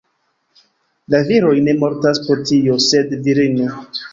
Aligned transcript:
La 1.15 1.19
viroj 1.27 1.53
ne 1.67 1.75
mortas 1.83 2.23
pro 2.25 2.41
tio, 2.51 2.81
sed 2.89 3.17
virino! 3.29 3.71